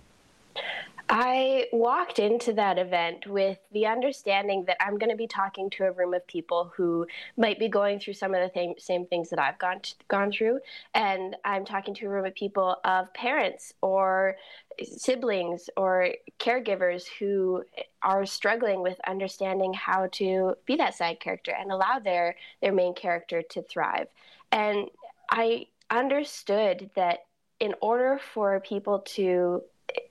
I 1.10 1.67
walked 1.74 2.20
into 2.20 2.53
that 2.53 2.79
event 2.79 3.27
with 3.27 3.58
the 3.74 3.86
understanding 3.86 4.63
that 4.67 4.77
I'm 4.79 4.98
going 4.98 5.10
to 5.10 5.17
be 5.17 5.27
talking 5.27 5.70
to 5.72 5.88
a 5.88 5.91
room 5.91 6.13
of 6.13 6.25
people 6.25 6.72
who 6.74 7.05
might 7.36 7.60
be 7.60 7.67
going 7.67 8.00
through 8.00 8.13
some 8.13 8.34
of 8.34 8.39
the 8.41 8.48
th- 8.48 8.81
same 8.81 9.05
things 9.05 9.29
that 9.31 9.38
I've 9.38 9.60
gone 9.60 9.81
to, 9.81 9.93
gone 10.08 10.31
through, 10.31 10.62
and 10.93 11.36
I'm 11.43 11.65
talking 11.65 11.93
to 11.96 12.05
a 12.05 12.10
room 12.10 12.25
of 12.25 12.34
people 12.34 12.77
of 12.86 13.13
parents 13.13 13.74
or 13.81 14.38
siblings 14.84 15.70
or 15.78 16.10
caregivers 16.40 17.06
who 17.20 17.64
are 18.02 18.26
struggling 18.26 18.82
with 18.82 19.00
understanding 19.08 19.74
how 19.74 20.08
to 20.14 20.56
be 20.66 20.76
that 20.78 20.96
side 20.96 21.20
character 21.20 21.54
and 21.58 21.72
allow 21.72 22.00
their 22.00 22.36
their 22.62 22.74
main 22.74 22.94
character 22.94 23.42
to 23.42 23.62
thrive. 23.64 24.08
And 24.52 24.90
I 25.30 25.68
understood 25.90 26.90
that 26.96 27.20
in 27.60 27.76
order 27.82 28.20
for 28.34 28.60
people 28.62 29.00
to 29.00 29.62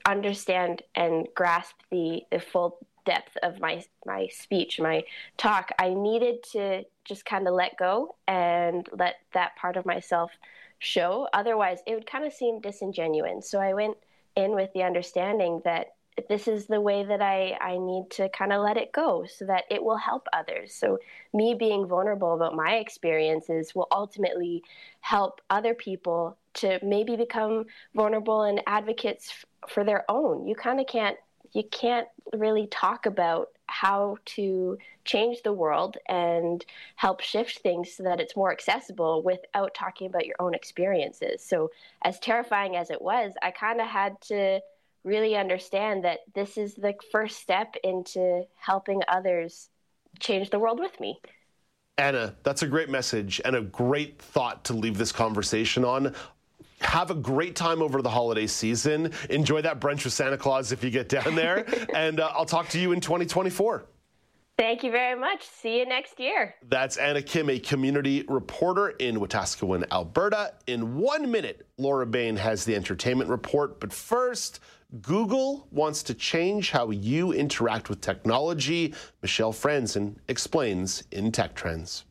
understand 0.05 0.83
and 0.95 1.27
grasp 1.35 1.75
the, 1.89 2.21
the 2.31 2.39
full 2.39 2.77
depth 3.05 3.35
of 3.43 3.59
my 3.59 3.83
my 4.05 4.27
speech, 4.27 4.79
my 4.79 5.03
talk, 5.37 5.71
I 5.79 5.93
needed 5.93 6.43
to 6.51 6.83
just 7.03 7.25
kind 7.25 7.47
of 7.47 7.53
let 7.53 7.77
go 7.77 8.15
and 8.27 8.87
let 8.91 9.15
that 9.33 9.55
part 9.55 9.75
of 9.75 9.85
myself 9.85 10.31
show. 10.79 11.27
Otherwise, 11.33 11.79
it 11.85 11.95
would 11.95 12.07
kind 12.07 12.25
of 12.25 12.33
seem 12.33 12.61
disingenuous. 12.61 13.49
So 13.49 13.59
I 13.59 13.73
went 13.73 13.97
in 14.35 14.51
with 14.51 14.71
the 14.73 14.83
understanding 14.83 15.61
that 15.65 15.87
this 16.27 16.47
is 16.47 16.67
the 16.67 16.81
way 16.81 17.03
that 17.03 17.21
I, 17.21 17.57
I 17.61 17.77
need 17.77 18.05
to 18.11 18.29
kind 18.29 18.51
of 18.51 18.61
let 18.61 18.77
it 18.77 18.91
go 18.91 19.25
so 19.25 19.45
that 19.45 19.63
it 19.69 19.81
will 19.83 19.97
help 19.97 20.27
others. 20.33 20.73
So, 20.73 20.99
me 21.33 21.55
being 21.57 21.87
vulnerable 21.87 22.33
about 22.33 22.55
my 22.55 22.75
experiences 22.75 23.73
will 23.73 23.87
ultimately 23.91 24.61
help 24.99 25.41
other 25.49 25.73
people 25.73 26.37
to 26.55 26.79
maybe 26.83 27.15
become 27.15 27.65
vulnerable 27.95 28.43
and 28.43 28.61
advocates 28.67 29.45
for 29.69 29.83
their 29.83 30.03
own. 30.09 30.47
You 30.47 30.55
kind 30.55 30.79
of 30.79 30.87
can't 30.87 31.17
you 31.53 31.63
can't 31.63 32.07
really 32.33 32.67
talk 32.67 33.05
about 33.05 33.49
how 33.67 34.17
to 34.25 34.77
change 35.05 35.41
the 35.43 35.53
world 35.53 35.97
and 36.07 36.65
help 36.95 37.21
shift 37.21 37.59
things 37.59 37.93
so 37.93 38.03
that 38.03 38.19
it's 38.19 38.35
more 38.35 38.51
accessible 38.51 39.23
without 39.23 39.73
talking 39.73 40.07
about 40.07 40.25
your 40.25 40.35
own 40.39 40.53
experiences. 40.53 41.43
So, 41.43 41.71
as 42.03 42.19
terrifying 42.19 42.75
as 42.75 42.89
it 42.89 43.01
was, 43.01 43.33
I 43.41 43.51
kind 43.51 43.79
of 43.81 43.87
had 43.87 44.19
to 44.23 44.59
really 45.03 45.35
understand 45.35 46.03
that 46.03 46.19
this 46.35 46.57
is 46.57 46.75
the 46.75 46.93
first 47.11 47.39
step 47.39 47.75
into 47.83 48.43
helping 48.55 49.01
others 49.07 49.69
change 50.19 50.49
the 50.49 50.59
world 50.59 50.79
with 50.79 50.99
me. 50.99 51.19
Anna, 51.97 52.35
that's 52.43 52.61
a 52.61 52.67
great 52.67 52.89
message 52.89 53.41
and 53.43 53.55
a 53.55 53.61
great 53.61 54.21
thought 54.21 54.63
to 54.65 54.73
leave 54.73 54.97
this 54.97 55.11
conversation 55.11 55.83
on 55.83 56.15
have 56.81 57.11
a 57.11 57.15
great 57.15 57.55
time 57.55 57.81
over 57.81 58.01
the 58.01 58.09
holiday 58.09 58.47
season. 58.47 59.11
Enjoy 59.29 59.61
that 59.61 59.79
brunch 59.79 60.03
with 60.03 60.13
Santa 60.13 60.37
Claus 60.37 60.71
if 60.71 60.83
you 60.83 60.89
get 60.89 61.09
down 61.09 61.35
there. 61.35 61.65
and 61.93 62.19
uh, 62.19 62.31
I'll 62.33 62.45
talk 62.45 62.69
to 62.69 62.79
you 62.79 62.91
in 62.91 62.99
2024. 62.99 63.85
Thank 64.57 64.83
you 64.83 64.91
very 64.91 65.19
much. 65.19 65.47
See 65.47 65.79
you 65.79 65.87
next 65.87 66.19
year. 66.19 66.53
That's 66.67 66.97
Anna 66.97 67.21
Kim, 67.21 67.49
a 67.49 67.57
community 67.57 68.23
reporter 68.27 68.89
in 68.89 69.17
Wetaskiwin, 69.17 69.85
Alberta. 69.91 70.53
In 70.67 70.97
one 70.97 71.31
minute, 71.31 71.65
Laura 71.77 72.05
Bain 72.05 72.35
has 72.35 72.63
the 72.63 72.75
entertainment 72.75 73.29
report. 73.29 73.79
But 73.79 73.91
first, 73.91 74.59
Google 75.01 75.67
wants 75.71 76.03
to 76.03 76.13
change 76.13 76.69
how 76.69 76.91
you 76.91 77.31
interact 77.31 77.89
with 77.89 78.01
technology. 78.01 78.93
Michelle 79.21 79.53
Franzen 79.53 80.17
explains 80.27 81.05
in 81.11 81.31
Tech 81.31 81.55
Trends. 81.55 82.03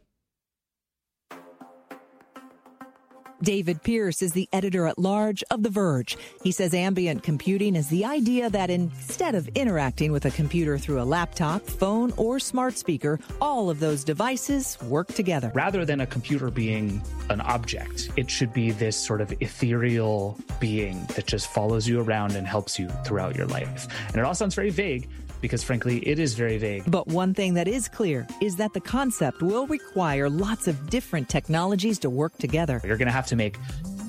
David 3.42 3.82
Pierce 3.82 4.20
is 4.20 4.32
the 4.32 4.48
editor 4.52 4.86
at 4.86 4.98
large 4.98 5.42
of 5.50 5.62
The 5.62 5.70
Verge. 5.70 6.18
He 6.42 6.52
says 6.52 6.74
ambient 6.74 7.22
computing 7.22 7.74
is 7.74 7.88
the 7.88 8.04
idea 8.04 8.50
that 8.50 8.68
instead 8.68 9.34
of 9.34 9.48
interacting 9.48 10.12
with 10.12 10.26
a 10.26 10.30
computer 10.30 10.76
through 10.76 11.00
a 11.00 11.04
laptop, 11.04 11.62
phone, 11.62 12.12
or 12.18 12.38
smart 12.38 12.76
speaker, 12.76 13.18
all 13.40 13.70
of 13.70 13.80
those 13.80 14.04
devices 14.04 14.76
work 14.82 15.08
together. 15.08 15.50
Rather 15.54 15.86
than 15.86 16.02
a 16.02 16.06
computer 16.06 16.50
being 16.50 17.02
an 17.30 17.40
object, 17.40 18.10
it 18.16 18.30
should 18.30 18.52
be 18.52 18.72
this 18.72 18.96
sort 18.96 19.22
of 19.22 19.32
ethereal 19.40 20.38
being 20.60 21.06
that 21.16 21.26
just 21.26 21.50
follows 21.50 21.88
you 21.88 22.00
around 22.02 22.36
and 22.36 22.46
helps 22.46 22.78
you 22.78 22.88
throughout 23.06 23.36
your 23.36 23.46
life. 23.46 23.88
And 24.08 24.16
it 24.16 24.24
all 24.24 24.34
sounds 24.34 24.54
very 24.54 24.70
vague, 24.70 25.08
because 25.40 25.62
frankly, 25.62 25.98
it 26.06 26.18
is 26.18 26.34
very 26.34 26.58
vague. 26.58 26.90
But 26.90 27.08
one 27.08 27.34
thing 27.34 27.54
that 27.54 27.68
is 27.68 27.88
clear 27.88 28.26
is 28.40 28.56
that 28.56 28.72
the 28.72 28.80
concept 28.80 29.42
will 29.42 29.66
require 29.66 30.28
lots 30.28 30.68
of 30.68 30.90
different 30.90 31.28
technologies 31.28 31.98
to 32.00 32.10
work 32.10 32.36
together. 32.38 32.80
You're 32.84 32.96
going 32.96 33.06
to 33.06 33.12
have 33.12 33.26
to 33.28 33.36
make 33.36 33.56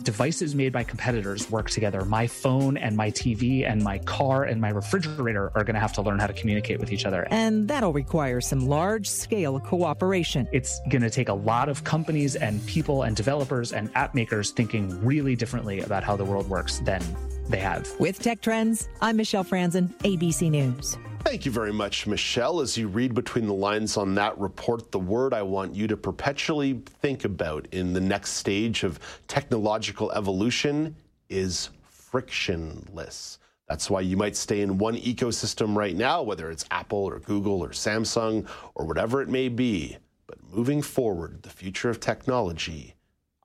devices 0.03 0.55
made 0.55 0.73
by 0.73 0.83
competitors 0.83 1.49
work 1.49 1.69
together. 1.69 2.05
My 2.05 2.27
phone 2.27 2.77
and 2.77 2.95
my 2.95 3.11
TV 3.11 3.69
and 3.69 3.83
my 3.83 3.99
car 3.99 4.43
and 4.43 4.59
my 4.59 4.69
refrigerator 4.69 5.51
are 5.55 5.63
going 5.63 5.75
to 5.75 5.79
have 5.79 5.93
to 5.93 6.01
learn 6.01 6.19
how 6.19 6.27
to 6.27 6.33
communicate 6.33 6.79
with 6.79 6.91
each 6.91 7.05
other. 7.05 7.27
And 7.31 7.67
that'll 7.67 7.93
require 7.93 8.41
some 8.41 8.67
large 8.67 9.09
scale 9.09 9.59
cooperation. 9.59 10.47
It's 10.51 10.79
going 10.89 11.01
to 11.01 11.09
take 11.09 11.29
a 11.29 11.33
lot 11.33 11.69
of 11.69 11.83
companies 11.83 12.35
and 12.35 12.65
people 12.65 13.03
and 13.03 13.15
developers 13.15 13.73
and 13.73 13.89
app 13.95 14.15
makers 14.15 14.51
thinking 14.51 15.03
really 15.05 15.35
differently 15.35 15.81
about 15.81 16.03
how 16.03 16.15
the 16.15 16.25
world 16.25 16.49
works 16.49 16.79
than 16.79 17.03
they 17.49 17.59
have. 17.59 17.87
With 17.99 18.19
Tech 18.19 18.41
Trends, 18.41 18.87
I'm 19.01 19.17
Michelle 19.17 19.43
Franzen, 19.43 19.89
ABC 19.99 20.49
News. 20.49 20.97
Thank 21.23 21.45
you 21.45 21.51
very 21.51 21.71
much, 21.71 22.07
Michelle. 22.07 22.61
As 22.61 22.75
you 22.77 22.87
read 22.87 23.13
between 23.13 23.45
the 23.45 23.53
lines 23.53 23.95
on 23.95 24.15
that 24.15 24.37
report, 24.39 24.91
the 24.91 24.99
word 24.99 25.35
I 25.35 25.43
want 25.43 25.75
you 25.75 25.85
to 25.87 25.95
perpetually 25.95 26.81
think 27.01 27.25
about 27.25 27.67
in 27.71 27.93
the 27.93 28.01
next 28.01 28.31
stage 28.31 28.83
of 28.83 28.99
technological 29.27 30.11
evolution 30.13 30.95
is 31.29 31.69
frictionless. 31.83 33.37
That's 33.69 33.87
why 33.89 34.01
you 34.01 34.17
might 34.17 34.35
stay 34.35 34.61
in 34.61 34.79
one 34.79 34.97
ecosystem 34.97 35.75
right 35.75 35.95
now, 35.95 36.23
whether 36.23 36.49
it's 36.49 36.65
Apple 36.71 37.05
or 37.05 37.19
Google 37.19 37.63
or 37.63 37.69
Samsung 37.69 38.47
or 38.73 38.85
whatever 38.85 39.21
it 39.21 39.29
may 39.29 39.47
be. 39.47 39.97
But 40.25 40.39
moving 40.51 40.81
forward, 40.81 41.43
the 41.43 41.49
future 41.49 41.89
of 41.89 41.99
technology 41.99 42.95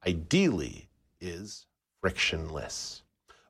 ideally 0.06 0.88
is 1.20 1.66
frictionless. 2.00 3.02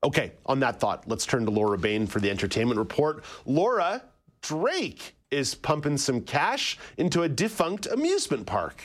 Okay, 0.03 0.33
on 0.45 0.61
that 0.61 0.81
thought, 0.81 1.07
let's 1.07 1.27
turn 1.27 1.45
to 1.45 1.51
Laura 1.51 1.79
Bain 1.79 2.07
for 2.07 2.19
the 2.19 2.31
entertainment 2.31 2.79
report. 2.79 3.25
Laura, 3.47 4.03
Drake 4.47 5.17
is 5.33 5.57
pumping 5.57 5.99
some 5.99 6.21
cash 6.21 6.79
into 6.97 7.23
a 7.23 7.29
defunct 7.29 7.87
amusement 7.87 8.47
park. 8.47 8.81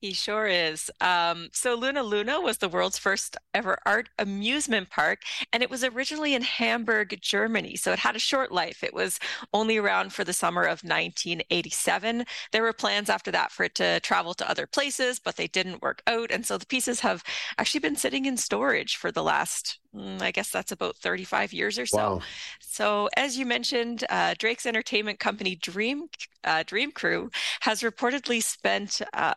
He 0.00 0.14
sure 0.14 0.46
is. 0.46 0.90
Um, 1.02 1.50
so 1.52 1.74
Luna 1.74 2.02
Luna 2.02 2.40
was 2.40 2.56
the 2.56 2.70
world's 2.70 2.96
first 2.96 3.36
ever 3.52 3.76
art 3.84 4.08
amusement 4.18 4.88
park, 4.88 5.20
and 5.52 5.62
it 5.62 5.68
was 5.68 5.84
originally 5.84 6.34
in 6.34 6.40
Hamburg, 6.40 7.18
Germany. 7.20 7.76
So 7.76 7.92
it 7.92 7.98
had 7.98 8.16
a 8.16 8.20
short 8.20 8.50
life. 8.50 8.82
It 8.82 8.94
was 8.94 9.18
only 9.52 9.76
around 9.76 10.14
for 10.14 10.24
the 10.24 10.32
summer 10.32 10.62
of 10.62 10.82
1987. 10.82 12.24
There 12.50 12.62
were 12.62 12.72
plans 12.72 13.10
after 13.10 13.30
that 13.32 13.52
for 13.52 13.64
it 13.64 13.74
to 13.74 14.00
travel 14.00 14.32
to 14.34 14.48
other 14.50 14.66
places, 14.66 15.18
but 15.18 15.36
they 15.36 15.48
didn't 15.48 15.82
work 15.82 16.02
out. 16.06 16.30
And 16.30 16.46
so 16.46 16.56
the 16.56 16.64
pieces 16.64 17.00
have 17.00 17.22
actually 17.58 17.80
been 17.80 17.96
sitting 17.96 18.24
in 18.24 18.38
storage 18.38 18.96
for 18.96 19.12
the 19.12 19.22
last, 19.22 19.80
mm, 19.94 20.22
I 20.22 20.30
guess 20.30 20.50
that's 20.50 20.72
about 20.72 20.96
35 20.96 21.52
years 21.52 21.78
or 21.78 21.84
so. 21.84 21.98
Wow. 21.98 22.20
So 22.60 23.10
as 23.18 23.36
you 23.36 23.44
mentioned, 23.44 24.04
uh, 24.08 24.34
Drake's 24.38 24.64
entertainment 24.64 25.18
company 25.18 25.56
Dream 25.56 26.08
uh, 26.44 26.62
Dream 26.66 26.90
Crew 26.90 27.30
has 27.60 27.82
reportedly 27.82 28.42
spent 28.42 29.02
uh, 29.12 29.34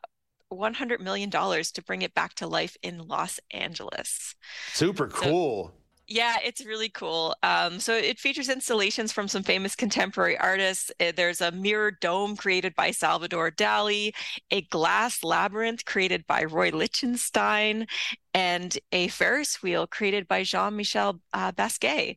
$100 0.56 1.00
million 1.00 1.30
to 1.30 1.84
bring 1.86 2.02
it 2.02 2.14
back 2.14 2.34
to 2.36 2.48
life 2.48 2.78
in 2.82 3.08
Los 3.08 3.40
Angeles. 3.52 4.36
Super 4.74 5.08
cool. 5.08 5.68
So, 5.68 5.74
yeah, 6.08 6.36
it's 6.44 6.66
really 6.66 6.90
cool. 6.90 7.34
Um, 7.44 7.80
so 7.80 7.96
it 7.96 8.20
features 8.20 8.50
installations 8.50 9.14
from 9.14 9.28
some 9.28 9.42
famous 9.42 9.74
contemporary 9.76 10.38
artists. 10.38 10.92
Eh, 11.00 11.14
there's 11.16 11.40
a 11.40 11.52
mirror 11.52 11.92
dome 11.92 12.36
created 12.36 12.76
by 12.76 12.92
Salvador 12.92 13.52
Dali, 13.52 14.14
a 14.52 14.62
glass 14.64 15.24
labyrinth 15.24 15.86
created 15.86 16.28
by 16.28 16.44
Roy 16.44 16.72
Lichtenstein, 16.72 17.88
and 18.34 18.78
a 18.92 19.08
Ferris 19.10 19.62
wheel 19.62 19.86
created 19.86 20.28
by 20.28 20.44
Jean 20.44 20.75
Michel 20.75 21.20
uh, 21.34 21.52
Basquiat. 21.52 22.12
I 22.12 22.16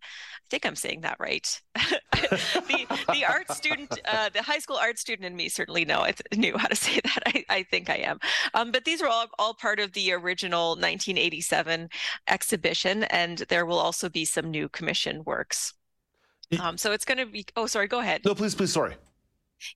think 0.48 0.64
I'm 0.64 0.76
saying 0.76 1.02
that 1.02 1.16
right. 1.18 1.60
the, 1.74 2.86
the 3.12 3.24
art 3.28 3.50
student, 3.52 4.00
uh, 4.06 4.30
the 4.30 4.42
high 4.42 4.58
school 4.58 4.76
art 4.76 4.98
student 4.98 5.26
in 5.26 5.36
me 5.36 5.48
certainly 5.48 5.84
know 5.84 6.00
I 6.00 6.12
th- 6.12 6.40
knew 6.40 6.56
how 6.56 6.68
to 6.68 6.76
say 6.76 7.00
that. 7.02 7.22
I, 7.26 7.44
I 7.48 7.62
think 7.64 7.90
I 7.90 7.96
am. 7.96 8.18
Um, 8.54 8.72
but 8.72 8.84
these 8.84 9.02
are 9.02 9.08
all, 9.08 9.26
all 9.38 9.54
part 9.54 9.80
of 9.80 9.92
the 9.92 10.12
original 10.12 10.70
1987 10.70 11.88
exhibition, 12.28 13.04
and 13.04 13.38
there 13.48 13.66
will 13.66 13.78
also 13.78 14.08
be 14.08 14.24
some 14.24 14.50
new 14.50 14.68
commission 14.68 15.22
works. 15.24 15.74
Um, 16.60 16.78
so 16.78 16.92
it's 16.92 17.04
going 17.04 17.18
to 17.18 17.26
be. 17.26 17.44
Oh, 17.56 17.66
sorry. 17.66 17.88
Go 17.88 17.98
ahead. 17.98 18.24
No, 18.24 18.34
please, 18.34 18.54
please. 18.54 18.72
Sorry. 18.72 18.94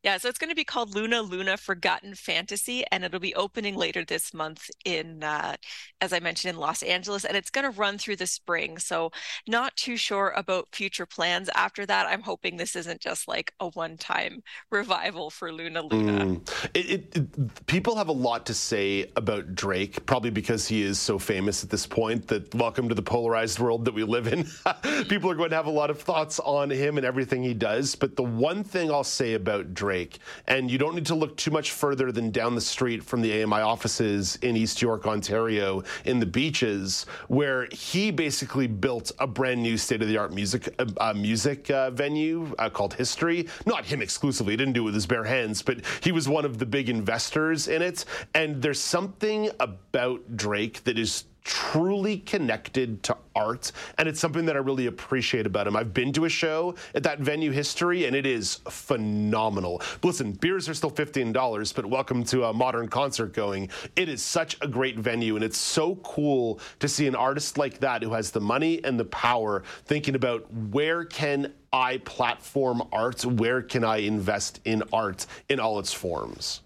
Yeah, 0.02 0.18
so 0.18 0.28
it's 0.28 0.38
going 0.38 0.50
to 0.50 0.56
be 0.56 0.64
called 0.64 0.94
Luna 0.94 1.22
Luna 1.22 1.56
Forgotten 1.56 2.14
Fantasy, 2.14 2.84
and 2.90 3.04
it'll 3.04 3.20
be 3.20 3.34
opening 3.34 3.76
later 3.76 4.04
this 4.04 4.34
month 4.34 4.70
in, 4.84 5.22
uh, 5.22 5.56
as 6.00 6.12
I 6.12 6.20
mentioned, 6.20 6.54
in 6.54 6.60
Los 6.60 6.82
Angeles, 6.82 7.24
and 7.24 7.36
it's 7.36 7.50
going 7.50 7.70
to 7.70 7.78
run 7.78 7.98
through 7.98 8.16
the 8.16 8.26
spring. 8.26 8.78
So, 8.78 9.10
not 9.48 9.76
too 9.76 9.96
sure 9.96 10.32
about 10.36 10.68
future 10.72 11.06
plans 11.06 11.48
after 11.54 11.86
that. 11.86 12.06
I'm 12.06 12.22
hoping 12.22 12.56
this 12.56 12.76
isn't 12.76 13.00
just 13.00 13.28
like 13.28 13.52
a 13.60 13.68
one-time 13.68 14.42
revival 14.70 15.30
for 15.30 15.52
Luna 15.52 15.82
Luna. 15.82 16.24
Mm. 16.24 16.68
It, 16.74 16.90
it, 16.90 17.16
it, 17.16 17.66
people 17.66 17.96
have 17.96 18.08
a 18.08 18.12
lot 18.12 18.46
to 18.46 18.54
say 18.54 19.10
about 19.16 19.54
Drake, 19.54 20.04
probably 20.06 20.30
because 20.30 20.68
he 20.68 20.82
is 20.82 20.98
so 20.98 21.18
famous 21.18 21.64
at 21.64 21.70
this 21.70 21.86
point. 21.86 22.28
That 22.28 22.54
welcome 22.54 22.88
to 22.88 22.94
the 22.94 23.02
polarized 23.02 23.58
world 23.58 23.84
that 23.86 23.94
we 23.94 24.04
live 24.04 24.26
in. 24.26 24.44
people 25.08 25.30
are 25.30 25.34
going 25.34 25.50
to 25.50 25.56
have 25.56 25.66
a 25.66 25.70
lot 25.70 25.90
of 25.90 26.00
thoughts 26.00 26.38
on 26.40 26.70
him 26.70 26.96
and 26.96 27.06
everything 27.06 27.42
he 27.42 27.54
does. 27.54 27.94
But 27.94 28.16
the 28.16 28.22
one 28.22 28.62
thing 28.64 28.90
I'll 28.90 29.04
say 29.04 29.34
about 29.34 29.69
Drake, 29.74 30.18
and 30.46 30.70
you 30.70 30.78
don't 30.78 30.94
need 30.94 31.06
to 31.06 31.14
look 31.14 31.36
too 31.36 31.50
much 31.50 31.72
further 31.72 32.12
than 32.12 32.30
down 32.30 32.54
the 32.54 32.60
street 32.60 33.02
from 33.02 33.20
the 33.20 33.42
AMI 33.42 33.60
offices 33.60 34.36
in 34.42 34.56
East 34.56 34.82
York, 34.82 35.06
Ontario, 35.06 35.82
in 36.04 36.20
the 36.20 36.26
beaches, 36.26 37.06
where 37.28 37.66
he 37.72 38.10
basically 38.10 38.66
built 38.66 39.12
a 39.18 39.26
brand 39.26 39.62
new 39.62 39.76
state 39.76 40.02
of 40.02 40.08
the 40.08 40.16
art 40.16 40.32
music 40.32 40.74
uh, 40.78 40.86
uh, 40.98 41.14
music 41.14 41.70
uh, 41.70 41.90
venue 41.90 42.54
uh, 42.58 42.68
called 42.70 42.94
History. 42.94 43.48
Not 43.66 43.84
him 43.84 44.02
exclusively; 44.02 44.52
he 44.52 44.56
didn't 44.56 44.74
do 44.74 44.82
it 44.82 44.86
with 44.86 44.94
his 44.94 45.06
bare 45.06 45.24
hands, 45.24 45.62
but 45.62 45.80
he 46.02 46.12
was 46.12 46.28
one 46.28 46.44
of 46.44 46.58
the 46.58 46.66
big 46.66 46.88
investors 46.88 47.68
in 47.68 47.82
it. 47.82 48.04
And 48.34 48.62
there's 48.62 48.80
something 48.80 49.50
about 49.60 50.36
Drake 50.36 50.84
that 50.84 50.98
is 50.98 51.24
truly 51.44 52.18
connected 52.18 53.02
to 53.04 53.16
art, 53.34 53.72
and 53.98 54.08
it's 54.08 54.20
something 54.20 54.44
that 54.46 54.56
I 54.56 54.58
really 54.58 54.86
appreciate 54.86 55.46
about 55.46 55.66
him. 55.66 55.76
I've 55.76 55.94
been 55.94 56.12
to 56.14 56.24
a 56.24 56.28
show 56.28 56.74
at 56.94 57.02
that 57.04 57.20
venue 57.20 57.50
history, 57.50 58.04
and 58.06 58.14
it 58.14 58.26
is 58.26 58.56
phenomenal. 58.68 59.78
But 60.00 60.04
listen, 60.04 60.32
beers 60.32 60.68
are 60.68 60.74
still 60.74 60.90
$15, 60.90 61.74
but 61.74 61.86
welcome 61.86 62.24
to 62.24 62.44
a 62.44 62.52
modern 62.52 62.88
concert 62.88 63.32
going. 63.32 63.70
It 63.96 64.08
is 64.08 64.22
such 64.22 64.56
a 64.60 64.68
great 64.68 64.98
venue, 64.98 65.36
and 65.36 65.44
it's 65.44 65.58
so 65.58 65.96
cool 65.96 66.60
to 66.78 66.88
see 66.88 67.06
an 67.06 67.14
artist 67.14 67.58
like 67.58 67.80
that 67.80 68.02
who 68.02 68.12
has 68.12 68.30
the 68.30 68.40
money 68.40 68.82
and 68.84 68.98
the 68.98 69.04
power 69.06 69.62
thinking 69.84 70.14
about 70.14 70.52
where 70.52 71.04
can 71.04 71.52
I 71.72 71.98
platform 71.98 72.82
art, 72.92 73.24
where 73.24 73.62
can 73.62 73.84
I 73.84 73.98
invest 73.98 74.60
in 74.64 74.82
art 74.92 75.26
in 75.48 75.60
all 75.60 75.78
its 75.78 75.92
forms. 75.92 76.62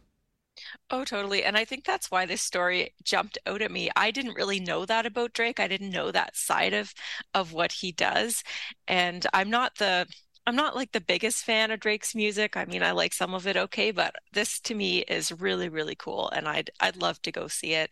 Oh, 0.91 1.05
totally. 1.05 1.43
And 1.45 1.57
I 1.57 1.65
think 1.65 1.85
that's 1.85 2.11
why 2.11 2.27
this 2.27 2.43
story 2.43 2.95
jumped 3.03 3.39
out 3.47 3.63
at 3.63 3.71
me. 3.71 3.91
I 3.97 4.11
didn't 4.11 4.35
really 4.35 4.61
know 4.61 4.85
that 4.87 5.07
about 5.07 5.33
Drake. 5.33 5.59
I 5.59 5.67
didn't 5.67 5.91
know 5.91 6.11
that 6.13 6.37
side 6.37 6.73
of 6.75 6.95
of 7.33 7.53
what 7.53 7.73
he 7.73 7.91
does. 7.93 8.43
And 8.87 9.27
I'm 9.33 9.51
not 9.51 9.77
the 9.77 10.07
I'm 10.47 10.57
not 10.57 10.77
like 10.77 10.93
the 10.93 11.01
biggest 11.01 11.45
fan 11.45 11.71
of 11.71 11.81
Drake's 11.81 12.15
music. 12.15 12.55
I 12.57 12.67
mean, 12.67 12.83
I 12.83 12.91
like 12.93 13.15
some 13.15 13.33
of 13.35 13.47
it 13.47 13.57
okay, 13.57 13.91
but 13.93 14.15
this 14.33 14.61
to 14.61 14.75
me 14.75 14.99
is 15.01 15.33
really 15.33 15.69
really 15.69 15.95
cool 15.97 16.29
and 16.31 16.47
I'd 16.47 16.71
I'd 16.81 16.97
love 16.97 17.21
to 17.23 17.33
go 17.33 17.49
see 17.49 17.73
it. 17.75 17.91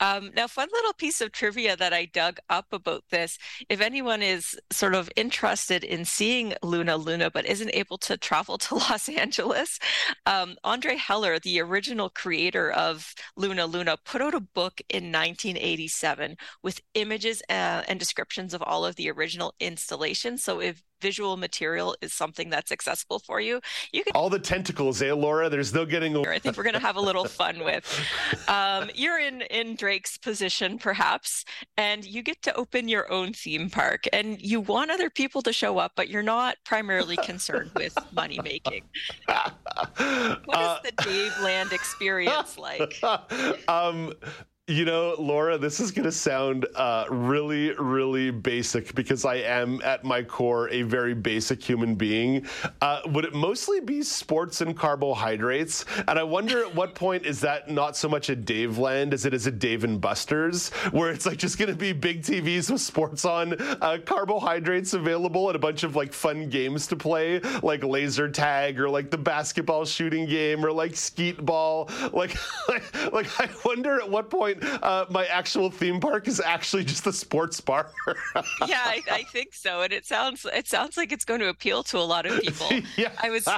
Um, 0.00 0.30
now, 0.34 0.46
fun 0.46 0.68
little 0.72 0.92
piece 0.92 1.20
of 1.20 1.32
trivia 1.32 1.76
that 1.76 1.92
I 1.92 2.06
dug 2.06 2.38
up 2.50 2.66
about 2.72 3.04
this. 3.10 3.38
If 3.68 3.80
anyone 3.80 4.22
is 4.22 4.58
sort 4.72 4.94
of 4.94 5.10
interested 5.16 5.84
in 5.84 6.04
seeing 6.04 6.54
Luna 6.62 6.96
Luna 6.96 7.30
but 7.30 7.46
isn't 7.46 7.70
able 7.74 7.98
to 7.98 8.16
travel 8.16 8.58
to 8.58 8.74
Los 8.74 9.08
Angeles, 9.08 9.78
um, 10.26 10.56
Andre 10.64 10.96
Heller, 10.96 11.38
the 11.38 11.60
original 11.60 12.10
creator 12.10 12.70
of 12.72 13.14
Luna 13.36 13.66
Luna, 13.66 13.96
put 14.04 14.20
out 14.20 14.34
a 14.34 14.40
book 14.40 14.80
in 14.88 15.12
1987 15.12 16.36
with 16.62 16.80
images 16.94 17.42
uh, 17.48 17.82
and 17.88 17.98
descriptions 17.98 18.54
of 18.54 18.62
all 18.62 18.84
of 18.84 18.96
the 18.96 19.10
original 19.10 19.54
installations. 19.60 20.42
So 20.42 20.60
if 20.60 20.82
visual 21.04 21.36
material 21.36 21.94
is 22.00 22.14
something 22.14 22.48
that's 22.48 22.72
accessible 22.72 23.18
for 23.18 23.38
you, 23.38 23.60
you 23.92 24.02
can. 24.02 24.12
All 24.14 24.30
the 24.30 24.38
tentacles, 24.38 25.02
eh, 25.02 25.12
Laura? 25.12 25.50
There's 25.50 25.74
no 25.74 25.84
getting. 25.84 26.16
I 26.26 26.38
think 26.38 26.56
we're 26.56 26.62
going 26.62 26.80
to 26.82 26.86
have 26.90 26.96
a 26.96 27.00
little 27.10 27.24
fun 27.42 27.62
with. 27.62 27.84
Um, 28.48 28.90
you're 28.94 29.20
in 29.20 29.42
in 29.42 29.76
Drake's 29.76 30.16
position, 30.16 30.78
perhaps, 30.78 31.44
and 31.76 32.06
you 32.06 32.22
get 32.22 32.40
to 32.42 32.54
open 32.54 32.88
your 32.88 33.12
own 33.12 33.34
theme 33.34 33.68
park, 33.68 34.04
and 34.14 34.40
you 34.40 34.62
want 34.62 34.90
other 34.90 35.10
people 35.10 35.42
to 35.42 35.52
show 35.52 35.76
up, 35.76 35.92
but 35.94 36.08
you're 36.08 36.22
not 36.22 36.56
primarily 36.64 37.18
concerned 37.18 37.70
with 37.76 37.94
money 38.12 38.40
making. 38.42 38.84
What 39.26 40.58
is 40.60 40.70
uh, 40.70 40.78
the 40.84 40.92
Dave 41.04 41.32
Land 41.42 41.72
experience 41.72 42.56
like? 42.56 42.98
Um, 43.68 44.12
you 44.66 44.86
know, 44.86 45.14
Laura, 45.18 45.58
this 45.58 45.78
is 45.78 45.90
going 45.90 46.04
to 46.06 46.12
sound 46.12 46.66
uh, 46.74 47.04
really, 47.10 47.74
really 47.74 48.30
basic 48.30 48.94
because 48.94 49.26
I 49.26 49.34
am 49.34 49.82
at 49.84 50.04
my 50.04 50.22
core 50.22 50.70
a 50.70 50.80
very 50.80 51.12
basic 51.12 51.62
human 51.62 51.96
being. 51.96 52.46
Uh, 52.80 53.02
would 53.08 53.26
it 53.26 53.34
mostly 53.34 53.80
be 53.80 54.02
sports 54.02 54.62
and 54.62 54.74
carbohydrates? 54.74 55.84
And 56.08 56.18
I 56.18 56.22
wonder 56.22 56.64
at 56.64 56.74
what 56.74 56.94
point 56.94 57.26
is 57.26 57.42
that 57.42 57.68
not 57.68 57.94
so 57.94 58.08
much 58.08 58.30
a 58.30 58.36
Dave 58.36 58.78
land 58.78 59.12
as 59.12 59.26
it 59.26 59.34
is 59.34 59.46
a 59.46 59.50
Dave 59.50 59.84
and 59.84 60.00
Buster's, 60.00 60.70
where 60.92 61.10
it's 61.10 61.26
like 61.26 61.36
just 61.36 61.58
going 61.58 61.70
to 61.70 61.76
be 61.76 61.92
big 61.92 62.22
TVs 62.22 62.70
with 62.70 62.80
sports 62.80 63.26
on, 63.26 63.60
uh, 63.60 63.98
carbohydrates 64.06 64.94
available, 64.94 65.50
and 65.50 65.56
a 65.56 65.58
bunch 65.58 65.82
of 65.82 65.94
like 65.94 66.14
fun 66.14 66.48
games 66.48 66.86
to 66.86 66.96
play, 66.96 67.38
like 67.62 67.84
laser 67.84 68.30
tag 68.30 68.80
or 68.80 68.88
like 68.88 69.10
the 69.10 69.18
basketball 69.18 69.84
shooting 69.84 70.24
game 70.24 70.64
or 70.64 70.72
like 70.72 70.96
skeet 70.96 71.44
ball. 71.44 71.90
Like, 72.14 72.34
like, 72.68 73.12
like 73.12 73.40
I 73.40 73.50
wonder 73.62 74.00
at 74.00 74.08
what 74.08 74.30
point 74.30 74.53
point, 74.60 74.82
uh, 74.82 75.06
my 75.10 75.26
actual 75.26 75.70
theme 75.70 76.00
park 76.00 76.28
is 76.28 76.40
actually 76.40 76.84
just 76.84 77.06
a 77.06 77.12
sports 77.12 77.60
bar. 77.60 77.90
yeah, 78.66 78.82
I, 78.84 79.02
I, 79.10 79.22
think 79.24 79.54
so, 79.54 79.82
and 79.82 79.92
it 79.92 80.06
sounds 80.06 80.46
it 80.52 80.66
sounds 80.68 80.96
like 80.96 81.12
it's 81.12 81.24
going 81.24 81.40
to 81.40 81.48
appeal 81.48 81.82
to 81.84 81.98
a 81.98 82.00
lot 82.00 82.26
of 82.26 82.40
people. 82.40 82.68
yeah, 82.96 83.12
I 83.22 83.30
was. 83.30 83.48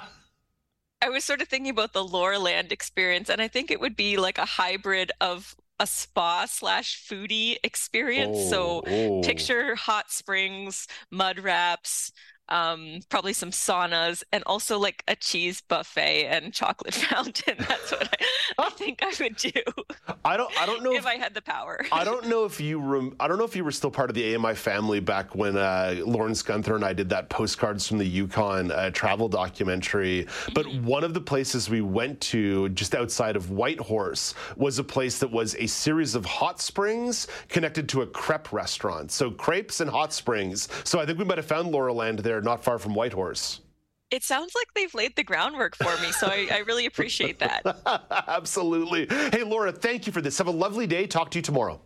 I 1.03 1.11
was 1.11 1.25
sort 1.25 1.43
of 1.43 1.49
thinking 1.49 1.71
about 1.71 1.93
the 1.93 2.03
Loreland 2.03 2.73
experience, 2.73 3.29
and 3.29 3.41
I 3.41 3.49
think 3.49 3.71
it 3.71 3.81
would 3.81 3.97
be 3.97 4.17
like 4.17 4.39
a 4.39 4.47
hybrid 4.47 5.13
of 5.21 5.55
a 5.79 5.87
spa 5.87 6.47
slash 6.47 7.07
foodie 7.07 7.57
experience. 7.63 8.39
Oh, 8.39 8.51
so 8.51 8.83
oh. 8.87 9.23
picture 9.23 9.75
hot 9.75 10.11
springs, 10.11 10.87
mud 11.11 11.39
wraps, 11.39 12.13
um, 12.49 13.01
probably 13.09 13.33
some 13.33 13.51
saunas, 13.51 14.23
and 14.33 14.43
also 14.47 14.79
like 14.79 15.03
a 15.09 15.17
cheese 15.17 15.61
buffet 15.61 16.27
and 16.27 16.53
chocolate 16.53 16.95
fountain. 17.11 17.57
That's 17.59 17.91
what 17.91 18.09
I, 18.13 18.25
I 18.67 18.71
think 18.71 19.03
I 19.03 19.13
would 19.21 19.37
do. 19.37 19.51
I 20.25 20.37
don't. 20.37 20.61
I 20.61 20.67
don't 20.67 20.83
know 20.83 20.93
if, 20.93 21.01
if 21.01 21.07
I 21.07 21.15
had 21.15 21.35
the 21.35 21.43
power. 21.43 21.81
I 21.93 22.05
don't 22.05 22.29
know 22.29 22.45
if 22.45 22.61
you. 22.61 22.79
Rem, 22.79 23.17
I 23.21 23.29
don't 23.29 23.39
know 23.39 23.45
if 23.45 23.57
you 23.57 23.65
were 23.65 23.73
still 23.73 23.91
part 23.91 24.11
of 24.11 24.15
the 24.15 24.35
AMI 24.35 24.55
family 24.55 25.01
back 25.01 25.35
when 25.35 25.57
uh, 25.57 25.97
Lawrence 26.05 26.43
Gunther 26.43 26.77
and 26.77 26.85
I 26.85 26.93
did 26.93 27.09
that 27.11 27.29
postcards 27.29 27.87
from 27.87 27.99
the 27.99 28.05
Yukon 28.05 28.71
uh, 28.71 28.91
travel 28.91 29.29
documentary. 29.29 30.27
But 30.55 30.67
mm-hmm. 30.67 30.87
one 30.87 31.05
of 31.05 31.15
the 31.15 31.21
places 31.21 31.69
we 31.69 31.81
went 31.81 32.21
to 32.23 32.69
just 32.71 32.95
outside 32.95 33.37
of 33.37 33.51
Whitehorse 33.51 34.35
was 34.57 34.79
a 34.79 34.85
place 34.85 35.19
that 35.19 35.31
was 35.31 35.55
a 35.57 35.67
series 35.67 36.15
of 36.15 36.25
hot 36.25 36.61
springs 36.61 37.27
connected 37.49 37.89
to 37.91 38.03
a 38.03 38.07
crepe 38.07 38.53
restaurant. 38.53 39.11
So 39.11 39.31
crepes 39.31 39.81
and 39.81 39.91
hot 39.91 40.13
springs. 40.13 40.69
So 40.85 41.01
I 41.01 41.07
think 41.07 41.19
we 41.19 41.25
might 41.25 41.39
have 41.39 41.47
found 41.47 41.71
Laura 41.71 41.93
Land 41.93 42.21
there 42.21 42.36
there, 42.37 42.42
not 42.42 42.62
far 42.62 42.79
from 42.79 42.94
Whitehorse. 42.94 43.61
It 44.11 44.22
sounds 44.22 44.53
like 44.55 44.72
they've 44.75 44.94
laid 44.94 45.16
the 45.16 45.25
groundwork 45.25 45.75
for 45.75 45.96
me, 46.01 46.12
so 46.12 46.29
I, 46.29 46.49
I 46.53 46.59
really 46.59 46.87
appreciate 46.87 47.40
that. 47.40 47.64
Absolutely. 48.29 49.07
Hey, 49.33 49.42
Laura, 49.42 49.72
thank 49.72 50.07
you 50.07 50.12
for 50.12 50.20
this. 50.20 50.38
Have 50.38 50.46
a 50.46 50.53
lovely 50.53 50.87
day. 50.87 51.07
Talk 51.07 51.31
to 51.33 51.38
you 51.38 51.42
tomorrow. 51.42 51.81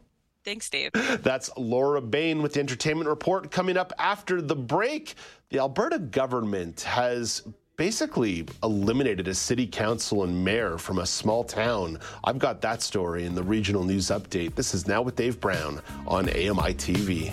Thanks, 0.44 0.68
Dave. 0.68 0.90
That's 1.22 1.50
Laura 1.56 2.02
Bain 2.02 2.42
with 2.42 2.54
the 2.54 2.60
Entertainment 2.60 3.08
Report 3.08 3.50
coming 3.50 3.76
up 3.76 3.92
after 3.98 4.42
the 4.42 4.56
break. 4.56 5.14
The 5.48 5.60
Alberta 5.60 5.98
government 5.98 6.82
has 6.82 7.42
basically 7.76 8.46
eliminated 8.62 9.26
a 9.28 9.34
city 9.34 9.66
council 9.66 10.24
and 10.24 10.44
mayor 10.44 10.76
from 10.76 10.98
a 10.98 11.06
small 11.06 11.42
town. 11.42 11.98
I've 12.24 12.38
got 12.38 12.60
that 12.60 12.82
story 12.82 13.24
in 13.24 13.34
the 13.34 13.42
regional 13.42 13.84
news 13.84 14.08
update. 14.08 14.54
This 14.54 14.74
is 14.74 14.86
Now 14.86 15.00
with 15.00 15.16
Dave 15.16 15.40
Brown 15.40 15.80
on 16.06 16.28
AMI 16.28 16.74
TV. 16.74 17.32